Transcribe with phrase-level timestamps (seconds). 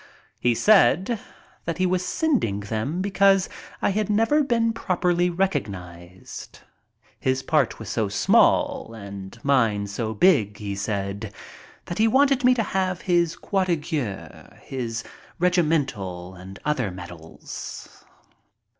[0.39, 1.19] He said
[1.65, 3.47] that he was sending them because
[3.83, 6.61] I had never been properly recognized.
[7.19, 11.31] His part was so small and mine so big, he said,
[11.85, 15.03] that he wanted me to have his Croix de Guerre, his
[15.37, 17.87] regimental and other medals.